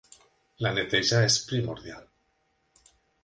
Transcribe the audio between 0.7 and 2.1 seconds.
neteja és primordial.